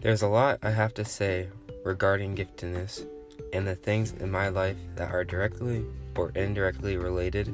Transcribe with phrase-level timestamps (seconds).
[0.00, 1.48] There's a lot I have to say
[1.84, 3.04] regarding giftedness
[3.52, 5.84] and the things in my life that are directly
[6.16, 7.52] or indirectly related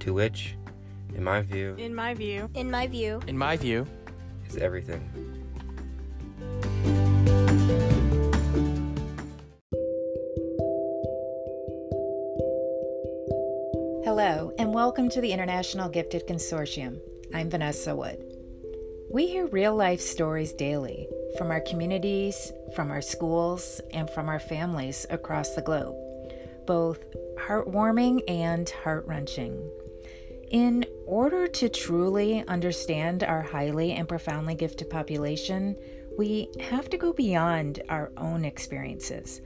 [0.00, 0.56] to which,
[1.14, 3.86] in my view, In my view, In my view, In my view,
[4.48, 5.08] is everything.
[14.04, 16.98] Hello, and welcome to the International Gifted Consortium.
[17.32, 18.18] I'm Vanessa Wood.
[19.12, 21.06] We hear real life stories daily
[21.36, 25.96] from our communities, from our schools, and from our families across the globe,
[26.66, 27.00] both
[27.36, 29.70] heartwarming and heart wrenching.
[30.50, 35.76] In order to truly understand our highly and profoundly gifted population,
[36.16, 39.40] we have to go beyond our own experiences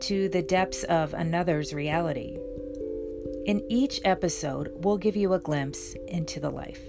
[0.00, 2.38] to the depths of another's reality.
[3.46, 6.82] In each episode, we'll give you a glimpse into the life.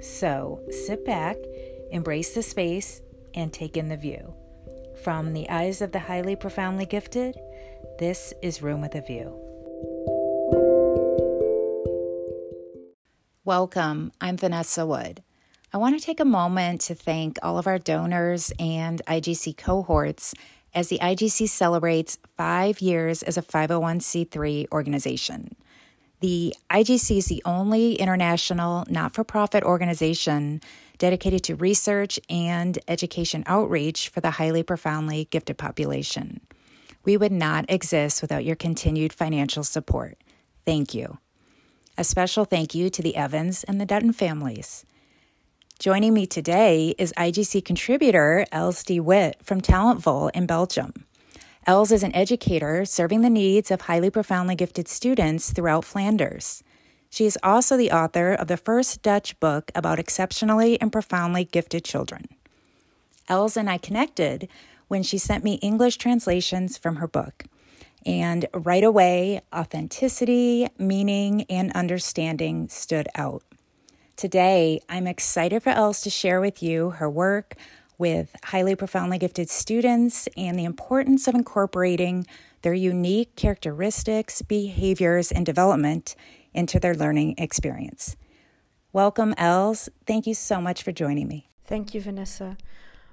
[0.00, 1.36] So sit back,
[1.90, 3.02] embrace the space,
[3.34, 4.34] and take in the view.
[5.02, 7.36] From the eyes of the highly profoundly gifted,
[7.98, 9.34] this is Room with a View.
[13.44, 15.22] Welcome, I'm Vanessa Wood.
[15.72, 20.34] I want to take a moment to thank all of our donors and IGC cohorts
[20.74, 25.56] as the IGC celebrates five years as a 501c3 organization.
[26.20, 30.60] The IGC is the only international not for profit organization
[31.00, 36.40] dedicated to research and education outreach for the highly profoundly gifted population.
[37.04, 40.18] We would not exist without your continued financial support.
[40.64, 41.18] Thank you.
[41.98, 44.84] A special thank you to the Evans and the Dutton families.
[45.78, 50.92] Joining me today is IGC contributor Els de Wit from Talentvol in Belgium.
[51.66, 56.62] Els is an educator serving the needs of highly profoundly gifted students throughout Flanders.
[57.10, 61.84] She is also the author of the first Dutch book about exceptionally and profoundly gifted
[61.84, 62.28] children.
[63.28, 64.48] Els and I connected
[64.86, 67.44] when she sent me English translations from her book.
[68.06, 73.42] And right away, authenticity, meaning, and understanding stood out.
[74.16, 77.56] Today, I'm excited for Els to share with you her work
[77.98, 82.26] with highly profoundly gifted students and the importance of incorporating
[82.62, 86.14] their unique characteristics, behaviors, and development
[86.54, 88.16] into their learning experience.
[88.92, 89.88] Welcome, Els.
[90.06, 91.48] Thank you so much for joining me.
[91.64, 92.56] thank you, Vanessa.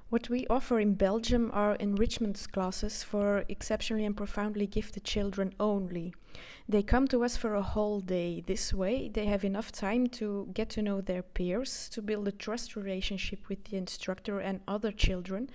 [0.09, 6.13] What we offer in Belgium are enrichment classes for exceptionally and profoundly gifted children only.
[6.69, 8.41] They come to us for a whole day.
[8.47, 12.31] This way, they have enough time to get to know their peers, to build a
[12.31, 15.49] trust relationship with the instructor and other children,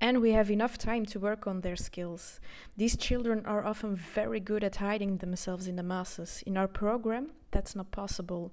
[0.00, 2.40] and we have enough time to work on their skills.
[2.76, 6.42] These children are often very good at hiding themselves in the masses.
[6.44, 8.50] In our program, that's not possible.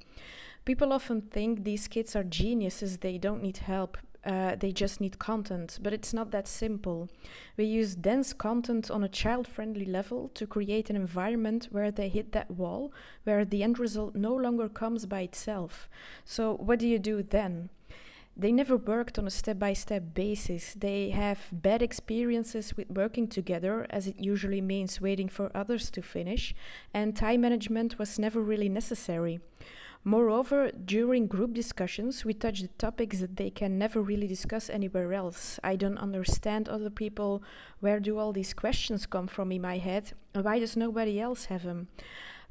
[0.63, 5.19] People often think these kids are geniuses, they don't need help, uh, they just need
[5.19, 7.09] content, but it's not that simple.
[7.57, 12.09] We use dense content on a child friendly level to create an environment where they
[12.09, 12.93] hit that wall,
[13.23, 15.89] where the end result no longer comes by itself.
[16.25, 17.69] So, what do you do then?
[18.35, 20.73] They never worked on a step by step basis.
[20.73, 26.01] They have bad experiences with working together, as it usually means waiting for others to
[26.01, 26.55] finish,
[26.93, 29.41] and time management was never really necessary.
[30.03, 35.13] Moreover, during group discussions, we touch the topics that they can never really discuss anywhere
[35.13, 35.59] else.
[35.63, 37.43] I don't understand other people.
[37.81, 40.13] Where do all these questions come from in my head?
[40.33, 41.89] Why does nobody else have them?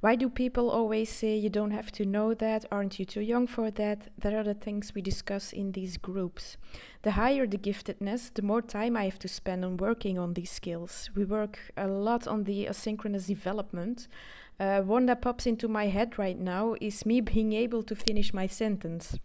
[0.00, 2.64] Why do people always say you don't have to know that?
[2.70, 4.12] Aren't you too young for that?
[4.16, 6.56] That are the things we discuss in these groups.
[7.02, 10.52] The higher the giftedness, the more time I have to spend on working on these
[10.52, 11.10] skills.
[11.16, 14.06] We work a lot on the asynchronous development.
[14.60, 18.32] Uh, one that pops into my head right now is me being able to finish
[18.32, 19.18] my sentence.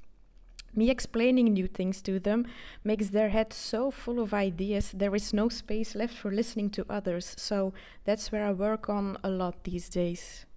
[0.74, 2.48] Me explaining new things to them
[2.84, 6.84] makes their head so full of ideas, there is no space left for listening to
[6.90, 7.36] others.
[7.38, 7.74] So
[8.06, 10.48] that's where I work on a lot these days.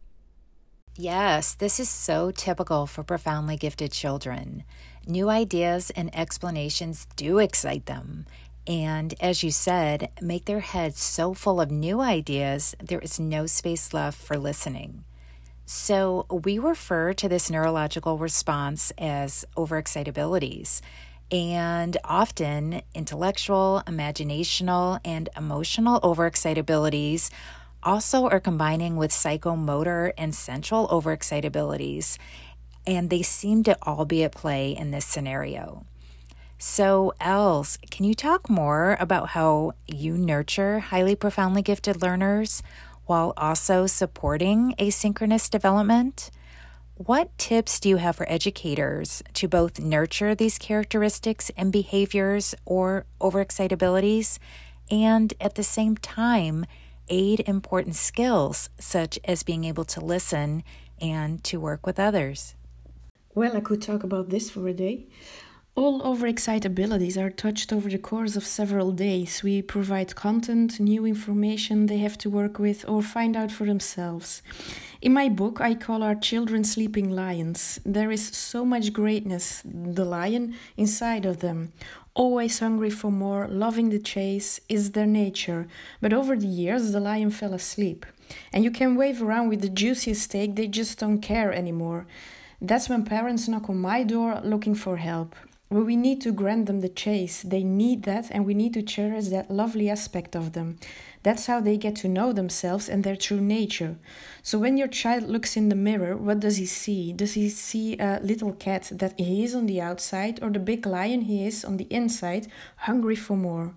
[0.99, 4.65] Yes, this is so typical for profoundly gifted children.
[5.07, 8.25] New ideas and explanations do excite them.
[8.67, 13.45] And as you said, make their heads so full of new ideas, there is no
[13.45, 15.05] space left for listening.
[15.67, 20.81] So, we refer to this neurological response as overexcitabilities.
[21.31, 27.31] And often, intellectual, imaginational, and emotional overexcitabilities
[27.83, 32.19] also are combining with psychomotor and central overexcitabilities,
[32.87, 35.85] and they seem to all be at play in this scenario.
[36.59, 42.63] So, Els, can you talk more about how you nurture highly profoundly gifted learners
[43.05, 46.31] while also supporting asynchronous development?
[46.97, 53.05] what tips do you have for educators to both nurture these characteristics and behaviors or
[53.21, 54.39] overexcitabilities
[54.91, 56.65] and at the same time
[57.09, 60.63] aid important skills such as being able to listen
[61.01, 62.55] and to work with others?
[63.35, 65.07] Well, I could talk about this for a day.
[65.75, 69.43] All overexcitabilities are touched over the course of several days.
[69.43, 74.41] We provide content, new information they have to work with or find out for themselves.
[75.03, 77.79] In my book, I call our children sleeping lions.
[77.85, 81.75] There is so much greatness, the lion, inside of them.
[82.17, 85.69] Always hungry for more, loving the chase is their nature.
[86.01, 88.07] But over the years, the lion fell asleep.
[88.55, 92.07] And you can wave around with the juiciest steak, they just don't care anymore.
[92.59, 95.37] That's when parents knock on my door looking for help.
[95.69, 97.43] We need to grant them the chase.
[97.43, 100.79] They need that, and we need to cherish that lovely aspect of them.
[101.25, 103.97] That's how they get to know themselves and their true nature.
[104.45, 107.13] So, when your child looks in the mirror, what does he see?
[107.13, 110.87] Does he see a little cat that he is on the outside, or the big
[110.87, 112.47] lion he is on the inside,
[112.77, 113.75] hungry for more?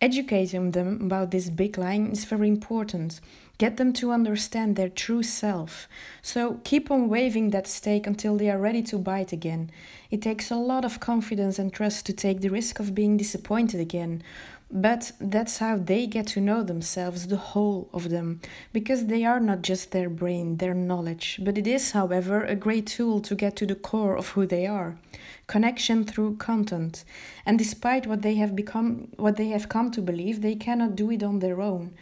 [0.00, 3.18] Educating them about this big lion is very important.
[3.56, 5.88] Get them to understand their true self.
[6.20, 9.70] So keep on waving that steak until they are ready to bite again.
[10.10, 13.80] It takes a lot of confidence and trust to take the risk of being disappointed
[13.80, 14.22] again.
[14.70, 18.40] But that's how they get to know themselves, the whole of them,
[18.72, 22.86] because they are not just their brain, their knowledge, but it is, however, a great
[22.86, 24.98] tool to get to the core of who they are.
[25.46, 27.04] Connection through content.
[27.46, 31.12] And despite what they have become what they have come to believe, they cannot do
[31.12, 31.94] it on their own.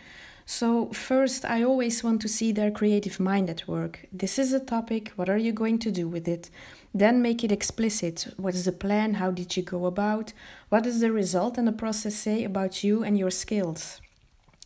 [0.46, 4.06] So, first, I always want to see their creative mind at work.
[4.12, 6.50] This is a topic, what are you going to do with it?
[6.92, 8.26] Then make it explicit.
[8.36, 9.14] What is the plan?
[9.14, 10.32] How did you go about?
[10.68, 14.00] What does the result and the process say about you and your skills?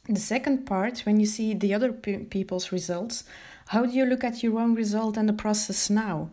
[0.08, 3.24] The second part, when you see the other pe- people's results,
[3.68, 6.30] how do you look at your own result and the process now?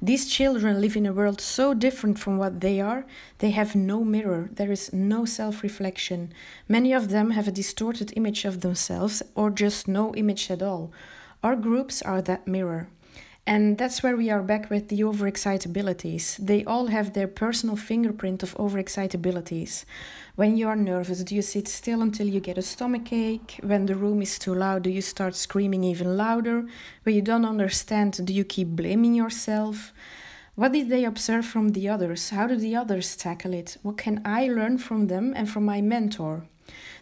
[0.00, 3.04] These children live in a world so different from what they are,
[3.38, 6.32] they have no mirror, there is no self reflection.
[6.68, 10.92] Many of them have a distorted image of themselves or just no image at all.
[11.42, 12.88] Our groups are that mirror.
[13.48, 16.36] And that's where we are back with the overexcitabilities.
[16.36, 19.86] They all have their personal fingerprint of overexcitabilities.
[20.36, 23.58] When you are nervous, do you sit still until you get a stomach ache?
[23.62, 26.66] When the room is too loud, do you start screaming even louder?
[27.04, 29.94] When you don't understand, do you keep blaming yourself?
[30.54, 32.28] What did they observe from the others?
[32.28, 33.78] How do the others tackle it?
[33.80, 36.44] What can I learn from them and from my mentor?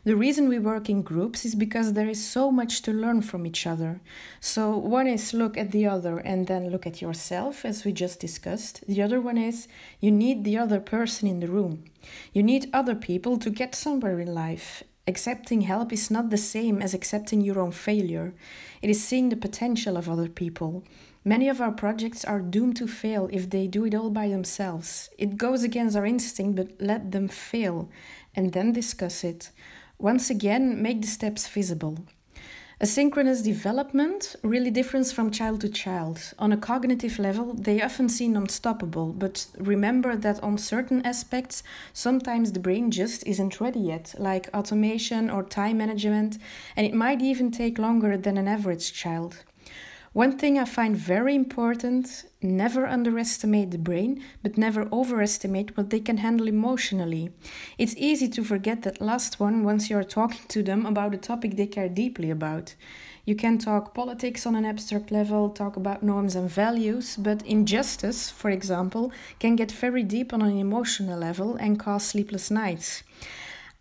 [0.06, 3.44] The reason we work in groups is because there is so much to learn from
[3.44, 4.00] each other.
[4.38, 8.20] So, one is look at the other and then look at yourself, as we just
[8.20, 8.86] discussed.
[8.86, 9.66] The other one is
[9.98, 11.86] you need the other person in the room.
[12.32, 14.84] You need other people to get somewhere in life.
[15.08, 18.32] Accepting help is not the same as accepting your own failure,
[18.82, 20.84] it is seeing the potential of other people.
[21.24, 25.10] Many of our projects are doomed to fail if they do it all by themselves.
[25.18, 27.90] It goes against our instinct, but let them fail
[28.36, 29.50] and then discuss it.
[29.98, 31.98] Once again, make the steps visible.
[32.78, 36.34] Asynchronous development really differs from child to child.
[36.38, 41.62] On a cognitive level, they often seem unstoppable, but remember that on certain aspects,
[41.94, 46.36] sometimes the brain just isn't ready yet, like automation or time management,
[46.76, 49.42] and it might even take longer than an average child.
[50.16, 56.00] One thing I find very important never underestimate the brain, but never overestimate what they
[56.00, 57.34] can handle emotionally.
[57.76, 61.18] It's easy to forget that last one once you are talking to them about a
[61.18, 62.76] topic they care deeply about.
[63.26, 68.30] You can talk politics on an abstract level, talk about norms and values, but injustice,
[68.30, 73.02] for example, can get very deep on an emotional level and cause sleepless nights.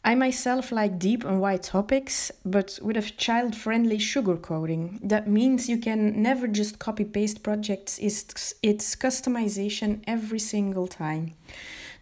[0.05, 4.99] I myself like deep and wide topics, but with a child friendly sugarcoating.
[5.01, 11.33] That means you can never just copy paste projects, it's, it's customization every single time.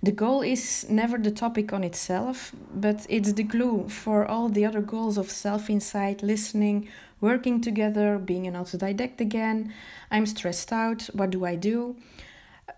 [0.03, 4.65] The goal is never the topic on itself, but it's the glue for all the
[4.65, 6.89] other goals of self insight, listening,
[7.21, 9.73] working together, being an autodidact again.
[10.11, 11.95] I'm stressed out, what do I do?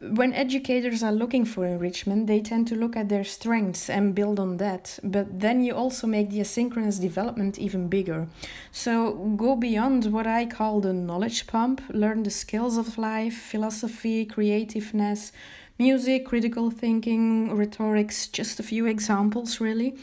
[0.02, 4.40] When educators are looking for enrichment, they tend to look at their strengths and build
[4.40, 5.00] on that.
[5.04, 8.28] But then you also make the asynchronous development even bigger.
[8.72, 14.26] So go beyond what I call the knowledge pump, learn the skills of life, philosophy,
[14.26, 15.32] creativeness,
[15.78, 19.96] music, critical thinking, rhetorics, just a few examples really.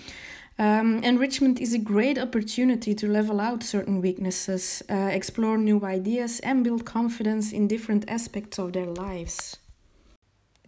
[0.58, 6.40] Um, enrichment is a great opportunity to level out certain weaknesses, uh, explore new ideas,
[6.40, 9.56] and build confidence in different aspects of their lives.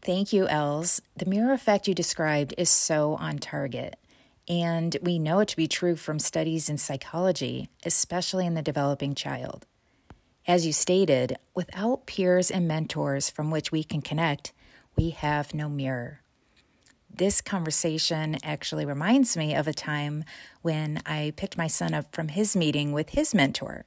[0.04, 1.00] Thank you, Els.
[1.16, 3.96] The mirror effect you described is so on target.
[4.46, 9.14] And we know it to be true from studies in psychology, especially in the developing
[9.14, 9.64] child.
[10.46, 14.52] As you stated, without peers and mentors from which we can connect,
[14.94, 16.20] we have no mirror.
[17.08, 20.25] This conversation actually reminds me of a time
[20.61, 23.87] when I picked my son up from his meeting with his mentor.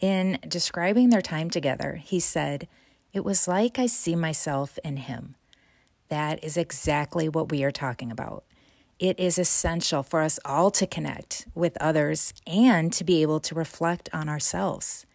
[0.00, 2.68] In describing their time together, he said,
[3.12, 5.34] It was like I see myself in him.
[6.08, 8.44] That is exactly what we are talking about.
[8.98, 13.54] It is essential for us all to connect with others and to be able to
[13.54, 15.06] reflect on ourselves.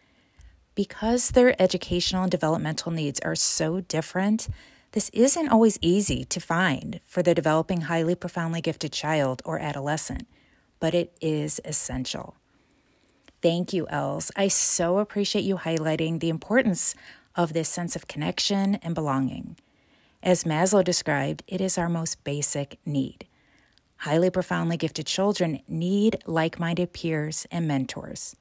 [0.73, 4.49] Because their educational and developmental needs are so different,
[4.91, 10.27] this isn't always easy to find for the developing highly profoundly gifted child or adolescent,
[10.79, 12.35] but it is essential.
[13.41, 14.31] Thank you, Els.
[14.35, 16.95] I so appreciate you highlighting the importance
[17.35, 19.57] of this sense of connection and belonging.
[20.23, 23.27] As Maslow described, it is our most basic need.
[23.97, 28.35] Highly profoundly gifted children need like minded peers and mentors.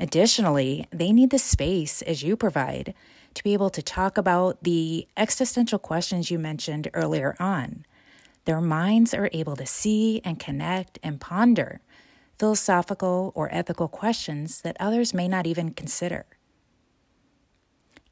[0.00, 2.94] Additionally, they need the space, as you provide,
[3.34, 7.84] to be able to talk about the existential questions you mentioned earlier on.
[8.44, 11.80] Their minds are able to see and connect and ponder
[12.38, 16.24] philosophical or ethical questions that others may not even consider.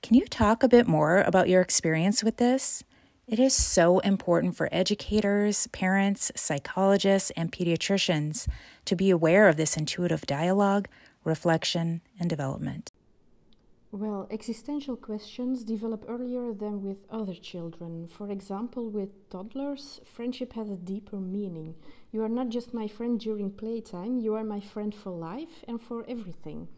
[0.06, 2.84] Can you talk a bit more about your experience with this?
[3.26, 8.46] It is so important for educators, parents, psychologists, and pediatricians
[8.84, 10.86] to be aware of this intuitive dialogue
[11.26, 12.92] reflection, and development.
[13.90, 18.06] Well, existential questions develop earlier than with other children.
[18.06, 21.74] For example, with toddlers, friendship has a deeper meaning.
[22.12, 25.82] You are not just my friend during playtime, you are my friend for life and
[25.82, 26.68] for everything.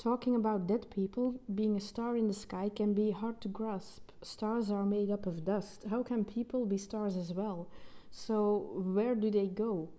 [0.00, 4.12] Talking about dead people, being a star in the sky can be hard to grasp.
[4.22, 5.84] Stars are made up of dust.
[5.90, 7.68] How can people be stars as well?
[8.10, 9.90] So, where do they go?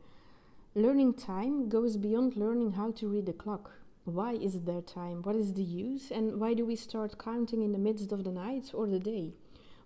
[0.73, 3.73] Learning time goes beyond learning how to read the clock.
[4.03, 5.21] Why is there time?
[5.21, 6.09] What is the use?
[6.09, 9.35] And why do we start counting in the midst of the night or the day?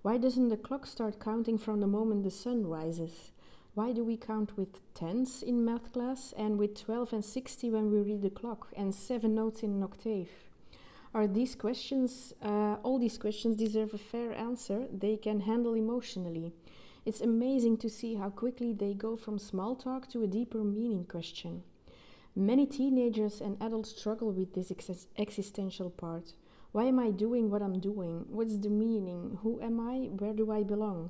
[0.01, 3.31] Why doesn't the clock start counting from the moment the sun rises?
[3.75, 7.91] Why do we count with tens in math class and with 12 and 60 when
[7.91, 10.29] we read the clock and seven notes in an octave?
[11.13, 16.53] Are these questions, uh, all these questions deserve a fair answer they can handle emotionally?
[17.05, 21.03] It's amazing to see how quickly they go from small talk to a deeper meaning
[21.03, 21.63] question.
[22.33, 26.31] Many teenagers and adults struggle with this ex- existential part.
[26.71, 28.25] Why am I doing what I'm doing?
[28.29, 29.39] What's the meaning?
[29.43, 30.07] Who am I?
[30.17, 31.09] Where do I belong?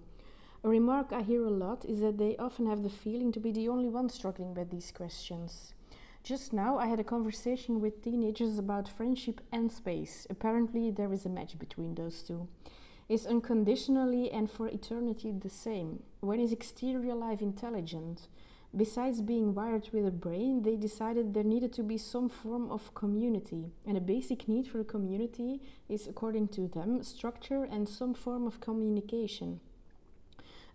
[0.65, 3.51] A remark I hear a lot is that they often have the feeling to be
[3.51, 5.75] the only one struggling with these questions.
[6.24, 10.25] Just now, I had a conversation with teenagers about friendship and space.
[10.27, 12.48] Apparently, there is a match between those two.
[13.07, 16.01] Is unconditionally and for eternity the same?
[16.22, 18.27] When is exterior life intelligent?
[18.75, 22.95] Besides being wired with a brain, they decided there needed to be some form of
[22.95, 23.72] community.
[23.86, 28.48] And a basic need for a community is, according to them, structure and some form
[28.48, 29.60] of communication.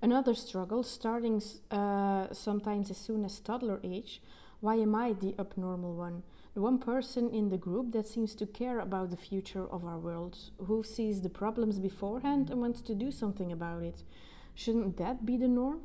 [0.03, 4.23] Another struggle, starting uh, sometimes as soon as toddler age,
[4.61, 6.23] why am I the abnormal one?
[6.55, 9.99] The one person in the group that seems to care about the future of our
[9.99, 14.03] world, who sees the problems beforehand and wants to do something about it.
[14.55, 15.83] Shouldn't that be the norm?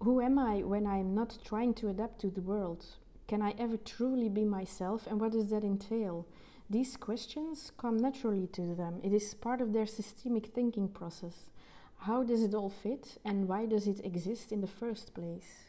[0.00, 2.84] Who am I when I am not trying to adapt to the world?
[3.26, 6.26] Can I ever truly be myself, and what does that entail?
[6.70, 9.00] These questions come naturally to them.
[9.02, 11.50] It is part of their systemic thinking process.
[11.98, 15.64] How does it all fit, and why does it exist in the first place?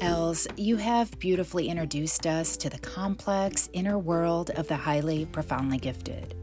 [0.00, 5.78] Els, you have beautifully introduced us to the complex inner world of the highly profoundly
[5.78, 6.34] gifted.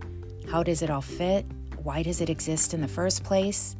[0.49, 1.45] How does it all fit?
[1.83, 3.75] Why does it exist in the first place?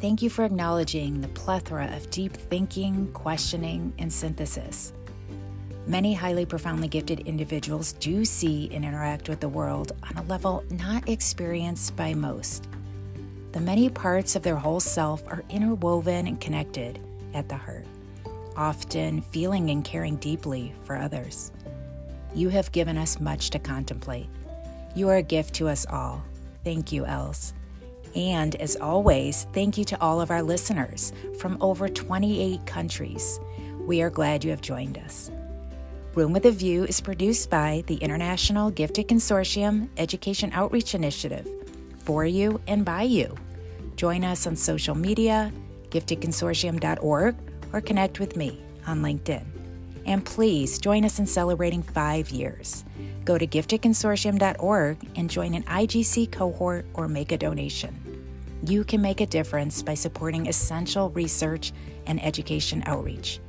[0.00, 4.92] Thank you for acknowledging the plethora of deep thinking, questioning, and synthesis.
[5.86, 10.64] Many highly profoundly gifted individuals do see and interact with the world on a level
[10.70, 12.66] not experienced by most.
[13.52, 16.98] The many parts of their whole self are interwoven and connected
[17.34, 17.86] at the heart,
[18.56, 21.52] often feeling and caring deeply for others.
[22.34, 24.28] You have given us much to contemplate.
[24.94, 26.24] You are a gift to us all
[26.64, 27.52] Thank you, Els.
[28.16, 33.38] And as always, thank you to all of our listeners from over 28 countries.
[33.80, 35.30] We are glad you have joined us.
[36.14, 41.48] Room with a View is produced by the International Gifted Consortium Education Outreach Initiative
[42.04, 43.34] for you and by you.
[43.96, 45.52] Join us on social media,
[45.90, 47.36] giftedconsortium.org,
[47.72, 49.44] or connect with me on LinkedIn.
[50.06, 52.84] And please join us in celebrating five years.
[53.24, 58.00] Go to giftedconsortium.org and join an IGC cohort or make a donation.
[58.64, 61.72] You can make a difference by supporting essential research
[62.06, 63.40] and education outreach.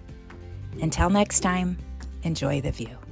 [0.81, 1.77] Until next time,
[2.25, 3.04] Enjoy the view.